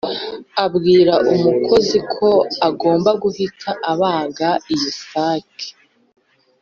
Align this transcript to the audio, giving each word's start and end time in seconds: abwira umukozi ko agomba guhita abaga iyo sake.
abwira 0.65 1.13
umukozi 1.33 1.97
ko 2.15 2.29
agomba 2.69 3.09
guhita 3.21 3.69
abaga 3.91 4.49
iyo 4.73 4.91
sake. 5.03 5.69